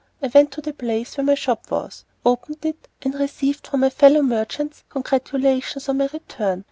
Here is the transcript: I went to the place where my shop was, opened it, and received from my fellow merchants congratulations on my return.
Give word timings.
I 0.19 0.29
went 0.33 0.49
to 0.53 0.61
the 0.61 0.73
place 0.73 1.15
where 1.15 1.25
my 1.25 1.35
shop 1.35 1.69
was, 1.69 2.05
opened 2.25 2.65
it, 2.65 2.87
and 3.03 3.13
received 3.13 3.67
from 3.67 3.81
my 3.81 3.91
fellow 3.91 4.23
merchants 4.23 4.83
congratulations 4.89 5.87
on 5.89 5.97
my 5.99 6.09
return. 6.11 6.59